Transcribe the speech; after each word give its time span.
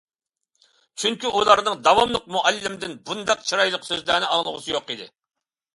چۈنكى 1.03 1.33
ئۇلارنىڭ 1.39 1.83
داۋاملىق 1.89 2.25
مۇئەللىمدىن 2.37 2.97
بۇنداق 3.11 3.45
«چىرايلىق» 3.53 3.87
سۆزلەرنى 3.93 4.33
ئاڭلىغۇسى 4.35 4.77
يوق 4.79 4.93
ئىدى. 4.97 5.13